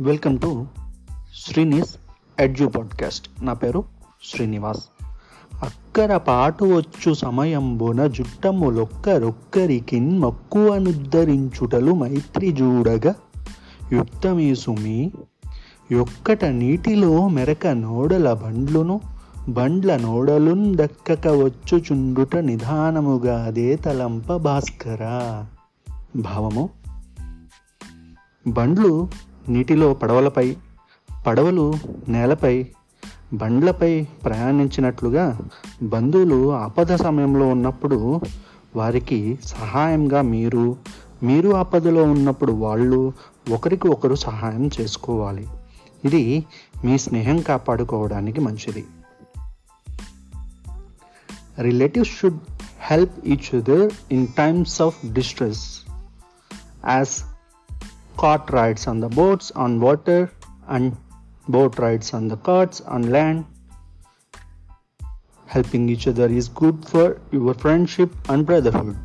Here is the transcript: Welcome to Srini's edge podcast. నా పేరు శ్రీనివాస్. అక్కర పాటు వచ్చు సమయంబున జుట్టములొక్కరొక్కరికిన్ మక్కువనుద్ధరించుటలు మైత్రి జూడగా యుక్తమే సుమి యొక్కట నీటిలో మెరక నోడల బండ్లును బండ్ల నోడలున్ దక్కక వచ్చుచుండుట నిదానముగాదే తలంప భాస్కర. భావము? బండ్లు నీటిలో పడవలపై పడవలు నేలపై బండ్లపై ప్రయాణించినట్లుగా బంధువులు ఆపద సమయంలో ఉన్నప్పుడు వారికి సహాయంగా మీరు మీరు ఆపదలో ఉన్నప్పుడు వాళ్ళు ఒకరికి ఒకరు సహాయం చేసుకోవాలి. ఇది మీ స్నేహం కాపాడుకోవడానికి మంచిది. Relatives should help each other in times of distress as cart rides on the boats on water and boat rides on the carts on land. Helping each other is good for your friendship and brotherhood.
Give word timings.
Welcome 0.00 0.38
to 0.38 0.66
Srini's 1.36 1.96
edge 2.40 2.64
podcast. 2.64 3.44
నా 3.44 3.52
పేరు 3.52 3.84
శ్రీనివాస్. 4.24 4.80
అక్కర 5.62 6.16
పాటు 6.16 6.64
వచ్చు 6.64 7.14
సమయంబున 7.14 8.06
జుట్టములొక్కరొక్కరికిన్ 8.06 10.22
మక్కువనుద్ధరించుటలు 10.22 11.92
మైత్రి 11.92 12.52
జూడగా 12.52 13.14
యుక్తమే 13.92 14.54
సుమి 14.54 15.12
యొక్కట 15.92 16.44
నీటిలో 16.44 17.28
మెరక 17.28 17.66
నోడల 17.66 18.32
బండ్లును 18.32 19.00
బండ్ల 19.48 19.96
నోడలున్ 19.96 20.76
దక్కక 20.76 21.28
వచ్చుచుండుట 21.28 22.36
నిదానముగాదే 22.36 23.76
తలంప 23.76 24.36
భాస్కర. 24.36 25.44
భావము? 26.16 26.68
బండ్లు 28.46 29.08
నీటిలో 29.48 29.94
పడవలపై 29.94 30.56
పడవలు 31.26 31.74
నేలపై 32.08 32.66
బండ్లపై 33.32 34.06
ప్రయాణించినట్లుగా 34.24 35.40
బంధువులు 35.82 36.52
ఆపద 36.52 36.94
సమయంలో 36.94 37.48
ఉన్నప్పుడు 37.48 38.20
వారికి 38.76 39.38
సహాయంగా 39.44 40.22
మీరు 40.22 40.76
మీరు 41.22 41.48
ఆపదలో 41.48 42.02
ఉన్నప్పుడు 42.02 42.52
వాళ్ళు 42.52 43.12
ఒకరికి 43.50 43.88
ఒకరు 43.88 44.14
సహాయం 44.14 44.70
చేసుకోవాలి. 44.80 45.48
ఇది 46.04 46.46
మీ 46.84 46.98
స్నేహం 46.98 47.40
కాపాడుకోవడానికి 47.40 48.40
మంచిది. 48.40 48.84
Relatives 51.60 52.10
should 52.10 52.38
help 52.80 53.26
each 53.26 53.54
other 53.54 53.92
in 54.12 54.26
times 54.26 54.82
of 54.82 55.12
distress 55.12 55.80
as 56.88 57.33
cart 58.16 58.50
rides 58.50 58.86
on 58.86 59.00
the 59.00 59.08
boats 59.08 59.50
on 59.52 59.80
water 59.80 60.30
and 60.68 60.96
boat 61.48 61.78
rides 61.78 62.14
on 62.14 62.28
the 62.28 62.36
carts 62.36 62.80
on 62.82 63.10
land. 63.10 63.44
Helping 65.46 65.88
each 65.88 66.06
other 66.08 66.26
is 66.26 66.48
good 66.48 66.84
for 66.88 67.20
your 67.30 67.54
friendship 67.54 68.10
and 68.28 68.46
brotherhood. 68.46 68.96